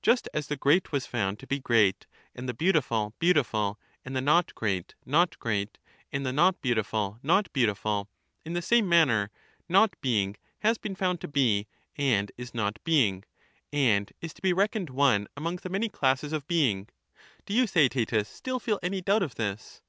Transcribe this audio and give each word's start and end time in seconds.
Just 0.00 0.30
as 0.32 0.46
the 0.46 0.56
great 0.56 0.92
was 0.92 1.04
found 1.04 1.38
to 1.38 1.46
be 1.46 1.58
great 1.58 2.06
and 2.34 2.48
the 2.48 2.54
beautiful 2.54 3.12
beautiful, 3.18 3.78
and 4.02 4.16
the 4.16 4.22
not 4.22 4.54
great 4.54 4.94
not 5.04 5.38
great, 5.38 5.76
and 6.10 6.24
the 6.24 6.32
not 6.32 6.62
beautiful 6.62 7.18
not 7.22 7.52
beautiful, 7.52 8.08
in 8.46 8.54
the 8.54 8.62
same 8.62 8.88
manner 8.88 9.30
not 9.68 9.94
being 10.00 10.38
has 10.60 10.78
been 10.78 10.94
found 10.94 11.20
to 11.20 11.28
be 11.28 11.66
and 11.96 12.32
is 12.38 12.54
not 12.54 12.82
being, 12.82 13.24
and 13.70 14.14
is 14.22 14.32
to 14.32 14.40
be 14.40 14.54
reckoned 14.54 14.88
one 14.88 15.28
among 15.36 15.56
the 15.56 15.68
many 15.68 15.90
classes 15.90 16.32
of 16.32 16.46
being. 16.48 16.88
Do 17.44 17.52
you, 17.52 17.66
Theaetetus, 17.66 18.26
still 18.26 18.58
feel 18.58 18.80
any 18.82 19.02
doubt 19.02 19.22
of 19.22 19.34
this 19.34 19.82